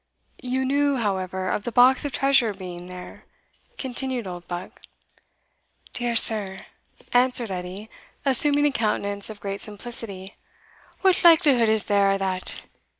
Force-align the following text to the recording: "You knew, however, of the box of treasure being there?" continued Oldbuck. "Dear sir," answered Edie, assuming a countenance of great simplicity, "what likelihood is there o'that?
"You 0.41 0.65
knew, 0.65 0.95
however, 0.95 1.47
of 1.49 1.61
the 1.63 1.71
box 1.71 2.05
of 2.05 2.11
treasure 2.11 2.55
being 2.55 2.87
there?" 2.87 3.25
continued 3.77 4.25
Oldbuck. 4.25 4.81
"Dear 5.93 6.15
sir," 6.15 6.65
answered 7.13 7.51
Edie, 7.51 7.87
assuming 8.25 8.65
a 8.65 8.71
countenance 8.71 9.29
of 9.29 9.39
great 9.39 9.61
simplicity, 9.61 10.37
"what 11.01 11.23
likelihood 11.23 11.69
is 11.69 11.83
there 11.83 12.09
o'that? 12.09 12.65